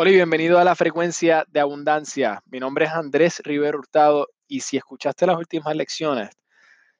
[0.00, 2.40] Hola y bienvenido a la frecuencia de abundancia.
[2.46, 6.30] Mi nombre es Andrés Rivero Hurtado y si escuchaste las últimas lecciones,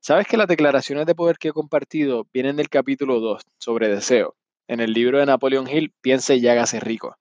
[0.00, 4.34] sabes que las declaraciones de poder que he compartido vienen del capítulo 2 sobre deseo,
[4.66, 7.16] en el libro de Napoleon Hill, Piense y hágase rico.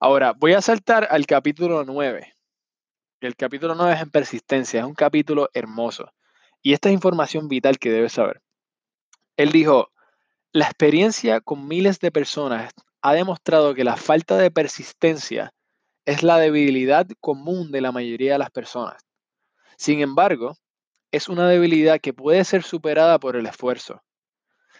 [0.00, 2.34] Ahora, voy a saltar al capítulo 9.
[3.20, 6.10] El capítulo 9 es en persistencia, es un capítulo hermoso.
[6.60, 8.42] Y esta es información vital que debes saber.
[9.36, 9.92] Él dijo,
[10.50, 15.52] la experiencia con miles de personas ha demostrado que la falta de persistencia
[16.04, 19.02] es la debilidad común de la mayoría de las personas.
[19.76, 20.56] Sin embargo,
[21.10, 24.02] es una debilidad que puede ser superada por el esfuerzo.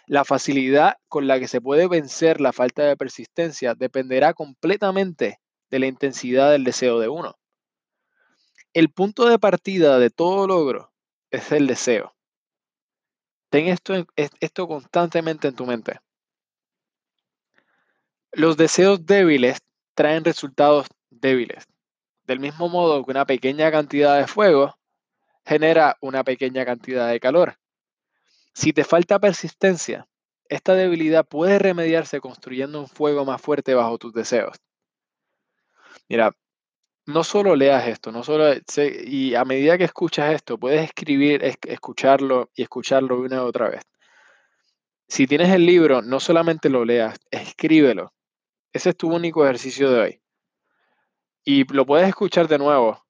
[0.06, 5.78] La facilidad con la que se puede vencer la falta de persistencia dependerá completamente de
[5.78, 7.36] la intensidad del deseo de uno.
[8.72, 10.92] El punto de partida de todo logro
[11.30, 12.14] es el deseo.
[13.50, 16.00] Ten esto, constantemente en tu mente.
[18.34, 19.58] Los deseos débiles
[19.94, 21.66] traen resultados débiles.
[22.24, 24.74] Del mismo modo que una pequeña cantidad de fuego
[25.44, 27.58] genera una pequeña cantidad de calor.
[28.54, 30.08] Si te falta persistencia,
[30.48, 34.56] esta debilidad puede remediarse construyendo un fuego más fuerte bajo tus deseos.
[36.08, 36.34] Mira,
[37.04, 38.54] no solo leas esto, no solo
[39.04, 43.82] y a medida que escuchas esto, puedes escribir, escucharlo y escucharlo una y otra vez.
[45.06, 48.14] Si tienes el libro, no solamente lo leas, escríbelo.
[48.72, 50.22] Ese es tu único ejercicio de hoy.
[51.44, 53.04] Y lo puedes escuchar de nuevo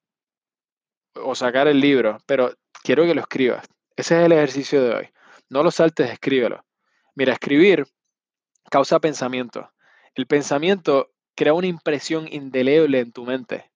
[1.15, 3.65] o sacar el libro, pero quiero que lo escribas.
[3.95, 5.09] Ese es el ejercicio de hoy.
[5.49, 6.65] No lo saltes, escríbelo.
[7.15, 7.85] Mira, escribir
[8.69, 9.71] causa pensamiento.
[10.15, 13.71] El pensamiento crea una impresión indeleble en tu mente.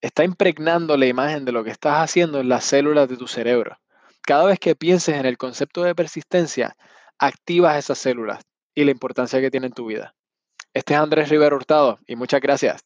[0.00, 3.78] Está impregnando la imagen de lo que estás haciendo en las células de tu cerebro.
[4.22, 6.76] Cada vez que pienses en el concepto de persistencia,
[7.18, 8.42] activas esas células
[8.74, 10.14] y la importancia que tiene en tu vida.
[10.72, 12.84] Este es Andrés Rivero Hurtado y muchas gracias.